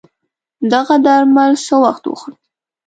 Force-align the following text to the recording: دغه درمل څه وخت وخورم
دغه 0.73 0.95
درمل 1.05 1.51
څه 1.65 1.75
وخت 1.83 2.03
وخورم 2.07 2.35